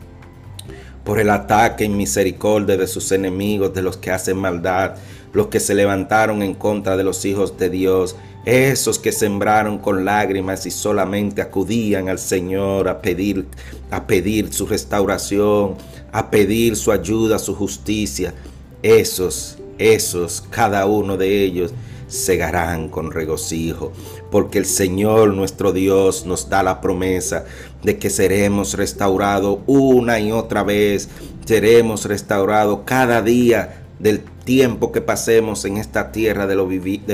por 1.04 1.20
el 1.20 1.30
ataque 1.30 1.84
en 1.84 1.96
misericordia 1.96 2.76
de 2.76 2.86
sus 2.86 3.12
enemigos, 3.12 3.74
de 3.74 3.82
los 3.82 3.96
que 3.96 4.10
hacen 4.10 4.38
maldad, 4.38 4.96
los 5.32 5.48
que 5.48 5.60
se 5.60 5.74
levantaron 5.74 6.42
en 6.42 6.54
contra 6.54 6.96
de 6.96 7.04
los 7.04 7.24
hijos 7.24 7.58
de 7.58 7.68
Dios, 7.68 8.16
esos 8.44 8.98
que 8.98 9.10
sembraron 9.10 9.78
con 9.78 10.04
lágrimas 10.04 10.66
y 10.66 10.70
solamente 10.70 11.40
acudían 11.40 12.08
al 12.08 12.18
Señor 12.18 12.88
a 12.88 13.00
pedir, 13.00 13.46
a 13.90 14.06
pedir 14.06 14.52
su 14.52 14.66
restauración, 14.66 15.76
a 16.12 16.30
pedir 16.30 16.76
su 16.76 16.92
ayuda, 16.92 17.38
su 17.38 17.54
justicia. 17.54 18.34
Esos, 18.82 19.56
esos, 19.78 20.42
cada 20.50 20.84
uno 20.86 21.16
de 21.16 21.42
ellos 21.42 21.72
segarán 22.06 22.90
con 22.90 23.10
regocijo, 23.10 23.92
porque 24.30 24.58
el 24.58 24.66
Señor 24.66 25.32
nuestro 25.32 25.72
Dios 25.72 26.26
nos 26.26 26.50
da 26.50 26.62
la 26.62 26.82
promesa 26.82 27.46
de 27.82 27.98
que 27.98 28.10
seremos 28.10 28.74
restaurados 28.74 29.60
una 29.66 30.20
y 30.20 30.30
otra 30.32 30.62
vez, 30.62 31.08
seremos 31.46 32.04
restaurados 32.04 32.80
cada 32.84 33.22
día 33.22 33.83
del 33.98 34.20
tiempo 34.44 34.92
que 34.92 35.00
pasemos 35.00 35.64
en 35.64 35.76
esta 35.76 36.12
tierra 36.12 36.46
de, 36.46 36.56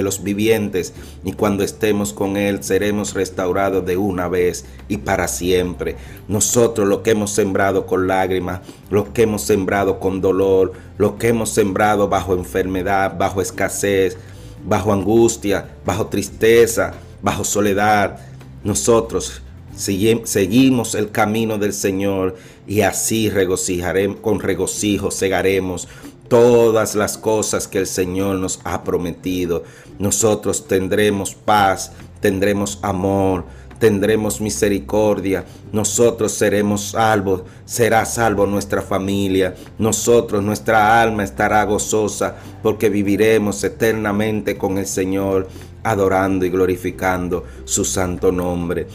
los 0.02 0.22
vivientes 0.22 0.94
y 1.24 1.32
cuando 1.32 1.62
estemos 1.62 2.12
con 2.12 2.36
Él 2.36 2.62
seremos 2.64 3.14
restaurados 3.14 3.84
de 3.84 3.96
una 3.96 4.28
vez 4.28 4.64
y 4.88 4.98
para 4.98 5.28
siempre. 5.28 5.96
Nosotros 6.26 6.88
lo 6.88 7.02
que 7.02 7.10
hemos 7.10 7.30
sembrado 7.32 7.86
con 7.86 8.08
lágrimas, 8.08 8.60
lo 8.90 9.12
que 9.12 9.22
hemos 9.22 9.42
sembrado 9.42 10.00
con 10.00 10.20
dolor, 10.20 10.72
lo 10.98 11.18
que 11.18 11.28
hemos 11.28 11.50
sembrado 11.50 12.08
bajo 12.08 12.34
enfermedad, 12.34 13.16
bajo 13.18 13.40
escasez, 13.42 14.16
bajo 14.64 14.92
angustia, 14.92 15.70
bajo 15.84 16.06
tristeza, 16.06 16.92
bajo 17.22 17.44
soledad, 17.44 18.18
nosotros 18.64 19.42
seguimos 19.76 20.94
el 20.94 21.10
camino 21.10 21.56
del 21.56 21.72
Señor 21.72 22.36
y 22.66 22.82
así 22.82 23.30
regocijaremos, 23.30 24.20
con 24.20 24.40
regocijo 24.40 25.10
segaremos 25.10 25.88
todas 26.30 26.94
las 26.94 27.18
cosas 27.18 27.66
que 27.66 27.78
el 27.78 27.88
Señor 27.88 28.36
nos 28.36 28.60
ha 28.62 28.84
prometido. 28.84 29.64
Nosotros 29.98 30.68
tendremos 30.68 31.34
paz, 31.34 31.90
tendremos 32.20 32.78
amor, 32.82 33.44
tendremos 33.80 34.40
misericordia, 34.40 35.44
nosotros 35.72 36.30
seremos 36.30 36.90
salvos, 36.92 37.42
será 37.64 38.04
salvo 38.04 38.46
nuestra 38.46 38.80
familia, 38.80 39.56
nosotros, 39.78 40.42
nuestra 40.44 41.02
alma 41.02 41.24
estará 41.24 41.64
gozosa, 41.64 42.36
porque 42.62 42.88
viviremos 42.88 43.64
eternamente 43.64 44.56
con 44.56 44.78
el 44.78 44.86
Señor, 44.86 45.48
adorando 45.82 46.44
y 46.44 46.50
glorificando 46.50 47.44
su 47.64 47.84
santo 47.84 48.30
nombre. 48.30 48.86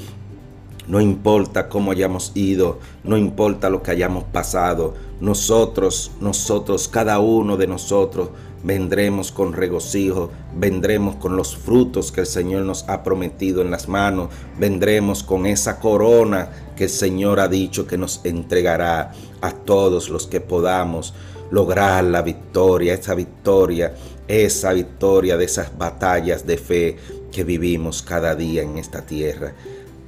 No 0.88 1.02
importa 1.02 1.68
cómo 1.68 1.92
hayamos 1.92 2.32
ido, 2.36 2.80
no 3.04 3.18
importa 3.18 3.70
lo 3.70 3.82
que 3.82 3.92
hayamos 3.92 4.24
pasado, 4.26 4.94
nosotros, 5.20 6.12
nosotros, 6.20 6.88
cada 6.88 7.20
uno 7.20 7.58
de 7.58 7.68
nosotros 7.68 8.30
vendremos 8.64 9.32
con 9.32 9.54
regocijo, 9.54 10.32
vendremos 10.56 11.16
con 11.16 11.38
los 11.38 11.56
frutos 11.56 12.12
que 12.12 12.22
el 12.22 12.28
Señor 12.28 12.64
nos 12.64 12.88
ha 12.90 13.04
prometido 13.04 13.62
en 13.62 13.72
las 13.72 13.88
manos, 13.88 14.30
vendremos 14.60 15.24
con 15.24 15.46
esa 15.46 15.80
corona 15.80 16.50
que 16.76 16.86
el 16.86 16.90
Señor 16.90 17.40
ha 17.40 17.48
dicho 17.48 17.88
que 17.88 17.98
nos 17.98 18.22
entregará 18.24 19.12
a 19.42 19.52
todos 19.52 20.10
los 20.10 20.28
que 20.28 20.42
podamos 20.42 21.14
lograr 21.52 22.04
la 22.04 22.22
victoria, 22.22 22.96
esa 22.96 23.14
victoria, 23.14 23.94
esa 24.28 24.74
victoria 24.74 25.38
de 25.38 25.46
esas 25.46 25.78
batallas 25.78 26.46
de 26.46 26.58
fe 26.58 26.98
que 27.32 27.44
vivimos 27.44 28.02
cada 28.02 28.36
día 28.36 28.64
en 28.64 28.78
esta 28.78 29.06
tierra. 29.06 29.54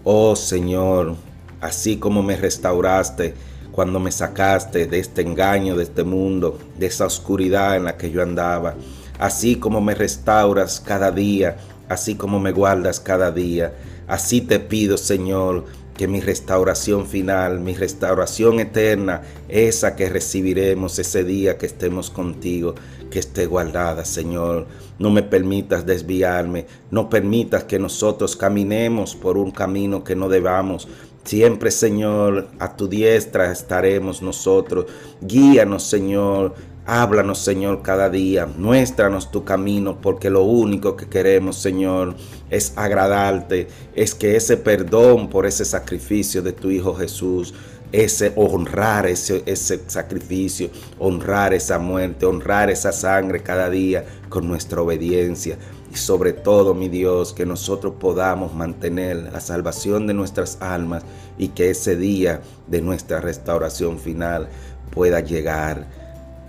Oh 0.09 0.37
Señor, 0.37 1.17
así 1.59 1.97
como 1.97 2.23
me 2.23 2.37
restauraste 2.37 3.33
cuando 3.73 3.99
me 3.99 4.09
sacaste 4.09 4.87
de 4.87 4.99
este 4.99 5.21
engaño, 5.21 5.75
de 5.75 5.83
este 5.83 6.05
mundo, 6.05 6.57
de 6.77 6.85
esa 6.85 7.05
oscuridad 7.05 7.75
en 7.75 7.83
la 7.83 7.97
que 7.97 8.09
yo 8.09 8.23
andaba, 8.23 8.75
así 9.19 9.57
como 9.57 9.81
me 9.81 9.95
restauras 9.95 10.79
cada 10.79 11.11
día, 11.11 11.57
así 11.89 12.15
como 12.15 12.39
me 12.39 12.53
guardas 12.53 13.01
cada 13.01 13.31
día, 13.31 13.73
así 14.07 14.39
te 14.39 14.61
pido, 14.61 14.95
Señor, 14.95 15.65
que 15.97 16.07
mi 16.07 16.21
restauración 16.21 17.07
final, 17.07 17.59
mi 17.59 17.73
restauración 17.73 18.59
eterna, 18.59 19.23
esa 19.49 19.95
que 19.95 20.09
recibiremos 20.09 20.99
ese 20.99 21.23
día 21.23 21.57
que 21.57 21.65
estemos 21.65 22.11
contigo, 22.11 22.75
que 23.09 23.19
esté 23.19 23.47
guardada, 23.47 24.05
Señor. 24.05 24.67
No 24.99 25.09
me 25.09 25.23
permitas 25.23 25.85
desviarme, 25.85 26.67
no 26.91 27.09
permitas 27.09 27.63
que 27.63 27.79
nosotros 27.79 28.35
caminemos 28.35 29.15
por 29.15 29.37
un 29.37 29.51
camino 29.51 30.03
que 30.03 30.15
no 30.15 30.29
debamos. 30.29 30.87
Siempre, 31.23 31.71
Señor, 31.71 32.47
a 32.59 32.77
tu 32.77 32.87
diestra 32.87 33.51
estaremos 33.51 34.21
nosotros. 34.21 34.85
Guíanos, 35.21 35.83
Señor. 35.83 36.55
Háblanos, 36.89 37.39
Señor, 37.39 37.81
cada 37.81 38.09
día. 38.09 38.45
Muéstranos 38.45 39.29
tu 39.29 39.43
camino, 39.43 39.99
porque 39.99 40.29
lo 40.29 40.43
único 40.43 40.95
que 40.95 41.05
queremos, 41.05 41.57
Señor, 41.57 42.15
es 42.49 42.71
agradarte. 42.77 43.67
Es 43.93 44.15
que 44.15 44.37
ese 44.37 44.55
perdón 44.55 45.29
por 45.29 45.45
ese 45.45 45.65
sacrificio 45.65 46.41
de 46.41 46.53
tu 46.53 46.69
Hijo 46.69 46.95
Jesús 46.95 47.53
ese 47.91 48.31
honrar 48.35 49.05
ese, 49.05 49.43
ese 49.45 49.81
sacrificio, 49.87 50.69
honrar 50.99 51.53
esa 51.53 51.77
muerte, 51.77 52.25
honrar 52.25 52.69
esa 52.69 52.91
sangre 52.91 53.41
cada 53.41 53.69
día 53.69 54.05
con 54.29 54.47
nuestra 54.47 54.81
obediencia. 54.81 55.57
y 55.91 55.95
sobre 55.97 56.31
todo, 56.31 56.73
mi 56.73 56.87
Dios, 56.87 57.33
que 57.33 57.45
nosotros 57.45 57.95
podamos 57.99 58.53
mantener 58.53 59.29
la 59.31 59.41
salvación 59.41 60.07
de 60.07 60.13
nuestras 60.13 60.57
almas 60.61 61.03
y 61.37 61.49
que 61.49 61.69
ese 61.69 61.97
día 61.97 62.41
de 62.67 62.81
nuestra 62.81 63.19
restauración 63.19 63.99
final 63.99 64.47
pueda 64.91 65.19
llegar 65.19 65.96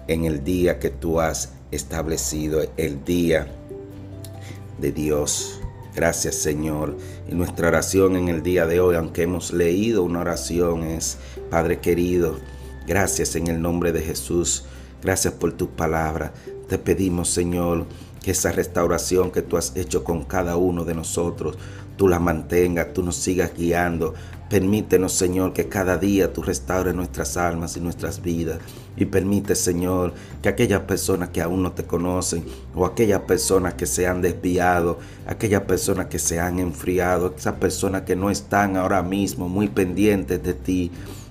en 0.09 0.25
el 0.25 0.43
día 0.43 0.79
que 0.79 0.91
tú 0.91 1.21
has 1.21 1.53
establecido, 1.71 2.63
el 2.77 3.05
día 3.05 3.47
de 4.81 4.93
Dios. 4.93 5.61
Gracias 5.95 6.35
Señor. 6.35 6.97
Y 7.29 7.35
nuestra 7.35 7.69
oración 7.69 8.17
en 8.17 8.29
el 8.29 8.43
día 8.43 8.67
de 8.67 8.81
hoy, 8.81 8.97
aunque 8.97 9.23
hemos 9.23 9.53
leído 9.53 10.03
una 10.03 10.21
oración, 10.21 10.85
es, 10.85 11.19
Padre 11.51 11.79
querido, 11.81 12.39
gracias 12.87 13.37
en 13.37 13.47
el 13.49 13.61
nombre 13.61 13.93
de 13.93 14.01
Jesús. 14.01 14.65
Gracias 15.03 15.35
por 15.35 15.53
tu 15.53 15.71
palabra. 15.71 16.33
Te 16.69 16.79
pedimos, 16.79 17.29
Señor, 17.29 17.87
que 18.23 18.33
esa 18.33 18.51
restauración 18.51 19.31
que 19.31 19.43
tú 19.43 19.57
has 19.57 19.77
hecho 19.77 20.05
con 20.05 20.25
cada 20.25 20.57
uno 20.57 20.85
de 20.85 20.95
nosotros, 20.95 21.57
tú 21.97 22.09
la 22.09 22.19
mantengas, 22.19 22.93
tú 22.93 23.03
nos 23.03 23.17
sigas 23.17 23.53
guiando. 23.57 24.15
Permítenos, 24.49 25.13
Señor, 25.13 25.53
que 25.53 25.69
cada 25.69 25.99
día 25.99 26.33
tú 26.33 26.41
restaures 26.41 26.95
nuestras 26.95 27.37
almas 27.37 27.77
y 27.77 27.81
nuestras 27.81 28.23
vidas. 28.23 28.59
Y 28.97 29.05
permite, 29.05 29.55
Señor, 29.55 30.15
que 30.43 30.49
aquellas 30.49 30.81
personas 30.81 31.29
que 31.29 31.43
aún 31.43 31.63
no 31.63 31.73
te 31.73 31.85
conocen 31.85 32.45
o 32.75 32.87
aquellas 32.87 33.21
personas 33.23 33.75
que 33.75 33.85
se 33.85 34.07
han 34.07 34.23
desviado, 34.23 34.99
aquellas 35.27 35.63
personas 35.63 36.07
que 36.07 36.19
se 36.19 36.41
han 36.41 36.59
enfriado, 36.59 37.35
esas 37.37 37.55
personas 37.57 38.03
que 38.03 38.17
no 38.17 38.31
están 38.31 38.77
ahora 38.77 39.03
mismo 39.03 39.51
muy 39.51 39.69
pendientes 39.69 40.43
de 40.43 40.55
ti, 40.55 40.91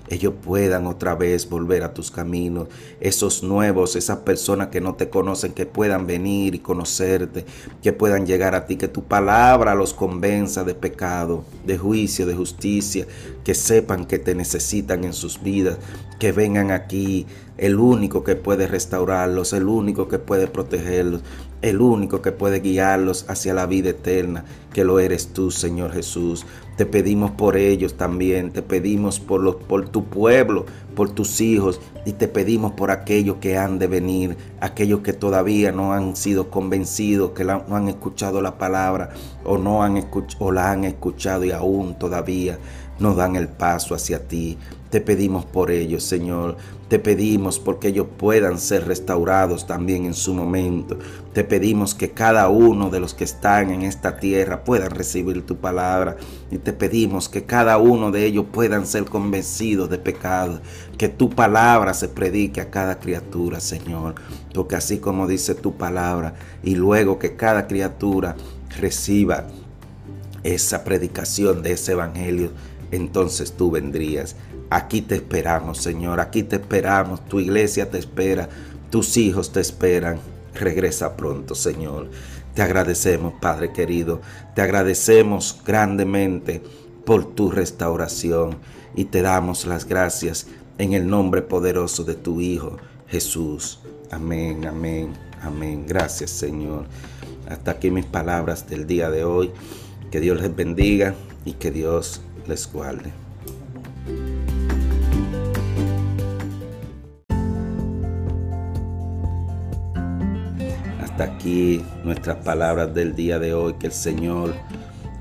ellos 0.10 0.34
puedan 0.42 0.88
otra 0.88 1.16
vez 1.16 1.50
volver 1.50 1.84
a 1.84 1.94
tus 1.94 2.12
caminos. 2.12 2.68
Esos 3.00 3.44
nuevos, 3.44 3.96
esas 3.96 4.20
personas 4.20 4.68
que 4.68 4.82
no 4.82 4.96
te 4.96 5.10
conocen, 5.10 5.54
que 5.54 5.66
puedan 5.66 6.08
venir 6.08 6.56
y 6.56 6.60
conocerte, 6.60 7.46
que 7.84 7.94
puedan 7.94 8.26
llegar 8.26 8.56
a 8.56 8.66
ti, 8.66 8.78
que 8.78 8.88
tu 8.88 9.04
palabra 9.04 9.76
los 9.76 9.94
convenza 9.94 10.64
de 10.64 10.76
pecado, 10.76 11.44
de 11.66 11.78
juicio, 11.78 12.26
de 12.26 12.36
justicia, 12.36 13.06
que 13.44 13.54
sepan 13.54 14.06
que 14.06 14.20
te 14.20 14.34
necesitan 14.34 15.04
en 15.04 15.14
sus 15.14 15.42
vidas, 15.42 15.78
que 16.20 16.32
vengan 16.32 16.72
aquí, 16.72 17.26
el 17.58 17.80
único 17.80 18.24
que 18.24 18.36
puede 18.36 18.68
restaurarlos, 18.68 19.54
el 19.54 19.68
único 19.68 20.08
que 20.08 20.20
puede 20.20 20.48
protegerlos, 20.48 21.22
el 21.62 21.82
único 21.82 22.22
que 22.22 22.32
puede 22.32 22.60
guiarlos 22.60 23.26
hacia 23.28 23.54
la 23.54 23.66
vida 23.66 23.90
eterna, 23.90 24.46
que 24.74 24.84
lo 24.84 25.00
eres 25.00 25.34
tú, 25.34 25.52
Señor 25.52 25.92
Jesús. 25.92 26.46
Te 26.78 26.86
pedimos 26.86 27.32
por 27.32 27.58
ellos 27.58 27.96
también, 27.96 28.52
te 28.52 28.62
pedimos 28.62 29.20
por, 29.20 29.42
los, 29.42 29.56
por 29.56 29.90
tu 29.90 30.06
pueblo, 30.06 30.68
por 30.96 31.10
tus 31.10 31.42
hijos 31.42 31.82
y 32.06 32.14
te 32.14 32.28
pedimos 32.28 32.74
por 32.74 32.92
aquellos 32.92 33.38
que 33.38 33.58
han 33.58 33.80
de 33.80 33.88
venir, 33.88 34.38
aquellos 34.62 35.00
que 35.02 35.14
todavía 35.14 35.72
no 35.72 35.94
han 35.94 36.16
sido 36.16 36.52
convencidos, 36.52 37.32
que 37.32 37.44
no 37.44 37.64
han 37.72 37.88
escuchado 37.88 38.42
la 38.42 38.60
palabra 38.60 39.10
o, 39.44 39.58
no 39.58 39.82
han 39.82 40.08
o 40.40 40.52
la 40.52 40.72
han 40.72 40.84
escuchado 40.84 41.44
y 41.46 41.52
aún 41.52 41.98
todavía 41.98 42.60
no 43.00 43.16
dan 43.16 43.36
el 43.36 43.48
paso 43.48 43.96
hacia 43.96 44.28
ti. 44.28 44.58
Te 44.90 45.02
pedimos 45.02 45.46
por 45.46 45.70
ellos, 45.70 46.04
Señor. 46.04 46.56
Te 46.88 47.00
pedimos 47.00 47.60
porque 47.60 47.90
ellos 47.90 48.08
puedan 48.18 48.58
ser 48.58 48.88
restaurados 48.88 49.68
también 49.68 50.06
en 50.06 50.14
su 50.14 50.34
momento. 50.34 50.98
Te 51.34 51.44
pedimos 51.44 51.94
que 51.94 52.12
cada 52.12 52.48
uno 52.48 52.90
de 52.90 53.02
los 53.02 53.14
que 53.14 53.26
están 53.26 53.72
en 53.72 53.82
esta 53.82 54.18
tierra 54.18 54.64
puedan 54.64 54.92
recibir 54.92 55.46
tu 55.46 55.58
palabra. 55.58 56.16
Y 56.50 56.60
te 56.60 56.72
pedimos 56.72 57.28
que 57.28 57.44
cada 57.44 57.78
uno 57.78 58.12
de 58.12 58.26
ellos 58.26 58.46
puedan 58.50 58.88
ser 58.88 59.04
convencidos 59.04 59.90
de 59.90 59.98
pecado. 59.98 60.62
Que 60.98 61.10
tu 61.10 61.30
palabra 61.30 61.94
se 61.94 62.08
predique 62.08 62.62
a 62.62 62.70
cada 62.70 63.00
criatura, 63.00 63.60
Señor. 63.60 64.16
Porque 64.54 64.78
así 64.78 65.00
como 65.00 65.28
dice 65.28 65.56
tu 65.56 65.76
palabra, 65.76 66.36
y 66.64 66.76
luego 66.76 67.20
que 67.20 67.36
cada 67.36 67.68
criatura 67.68 68.38
reciba 68.80 69.48
esa 70.44 70.86
predicación 70.86 71.62
de 71.62 71.74
ese 71.74 71.92
evangelio, 71.92 72.52
entonces 72.92 73.52
tú 73.52 73.72
vendrías 73.72 74.38
Aquí 74.70 75.02
te 75.02 75.16
esperamos, 75.16 75.78
Señor, 75.78 76.20
aquí 76.20 76.44
te 76.44 76.58
esperamos, 76.58 77.24
tu 77.28 77.40
iglesia 77.40 77.90
te 77.90 77.98
espera, 77.98 78.50
tus 78.90 79.16
hijos 79.18 79.52
te 79.52 79.62
esperan. 79.62 80.20
Regresa 80.54 81.16
pronto, 81.16 81.56
Señor. 81.56 82.10
Te 82.54 82.62
agradecemos, 82.64 83.34
Padre 83.40 83.72
querido, 83.72 84.22
te 84.56 84.62
agradecemos 84.62 85.62
grandemente 85.66 86.62
por 87.06 87.24
tu 87.36 87.52
restauración 87.52 88.58
y 88.96 89.06
te 89.06 89.22
damos 89.22 89.66
las 89.66 89.86
gracias 89.86 90.48
en 90.78 90.94
el 90.94 91.08
nombre 91.08 91.42
poderoso 91.42 92.04
de 92.04 92.16
tu 92.16 92.42
Hijo, 92.42 92.78
Jesús. 93.08 93.80
Amén, 94.12 94.66
amén, 94.66 95.14
amén. 95.42 95.86
Gracias, 95.88 96.32
Señor. 96.32 96.86
Hasta 97.48 97.72
aquí 97.72 97.92
mis 97.92 98.06
palabras 98.06 98.68
del 98.68 98.88
día 98.88 99.10
de 99.10 99.24
hoy. 99.24 99.52
Que 100.12 100.20
Dios 100.20 100.42
les 100.42 100.56
bendiga 100.56 101.14
y 101.46 101.54
que 101.54 101.72
Dios 101.72 102.22
les 102.48 102.72
guarde. 102.72 103.12
Hasta 111.18 111.34
aquí 111.34 111.84
nuestras 112.04 112.38
palabras 112.46 112.94
del 112.94 113.16
día 113.16 113.40
de 113.40 113.52
hoy. 113.52 113.74
Que 113.80 113.88
el 113.88 113.92
Señor 113.92 114.54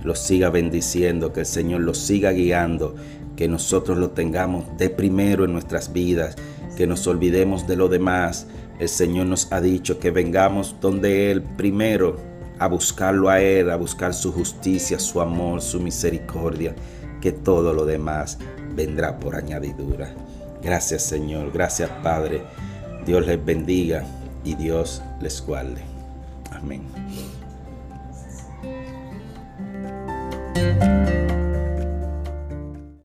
los 0.05 0.19
siga 0.19 0.51
bendiciendo, 0.51 1.33
que 1.33 1.41
el 1.41 1.47
Señor 1.47 1.81
los 1.81 1.97
siga 1.97 2.33
guiando, 2.33 2.95
que 3.35 3.49
nosotros 3.49 3.97
lo 3.97 4.11
tengamos 4.11 4.65
de 4.77 4.91
primero 4.91 5.47
en 5.47 5.55
nuestras 5.55 5.95
vidas, 5.95 6.37
que 6.77 6.87
nos 6.87 7.07
olvidemos 7.07 7.67
de 7.67 7.77
lo 7.77 7.89
demás. 7.89 8.47
El 8.79 8.91
Señor 8.91 9.25
nos 9.25 9.51
ha 9.51 9.63
dicho 9.63 9.99
que 9.99 10.11
vengamos 10.11 10.77
donde 10.83 11.31
Él 11.31 11.41
primero 11.43 12.19
a 12.59 12.69
buscarlo 12.69 13.31
a 13.31 13.41
Él, 13.41 13.71
a 13.71 13.77
buscar 13.77 14.13
su 14.13 14.33
justicia, 14.33 14.99
su 14.99 15.23
amor, 15.23 15.63
su 15.63 15.81
misericordia, 15.81 16.75
que 17.23 17.33
todo 17.33 17.73
lo 17.73 17.87
demás 17.87 18.39
vendrá 18.75 19.19
por 19.19 19.35
añadidura. 19.35 20.15
Gracias 20.63 21.05
Señor, 21.05 21.53
gracias 21.53 21.89
Padre. 22.03 22.43
Dios 23.07 23.27
les 23.27 23.43
bendiga 23.43 24.05
y 24.47 24.55
Dios 24.55 25.03
les 25.21 25.45
guarde. 25.45 25.83
Amén. 26.53 26.83